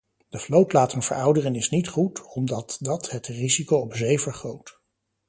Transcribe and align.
De 0.29 0.37
vloot 0.39 0.73
laten 0.73 1.01
verouderen 1.01 1.55
is 1.55 1.69
niet 1.69 1.87
goed, 1.87 2.23
omdat 2.25 2.77
dat 2.79 3.09
het 3.09 3.27
risico 3.27 3.77
op 3.77 3.95
zee 3.95 4.19
vergroot. 4.19 4.79